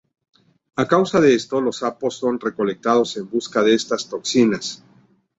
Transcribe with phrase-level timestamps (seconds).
[0.77, 4.83] A causa de esto, los sapos son recolectados en busca de estas toxinas.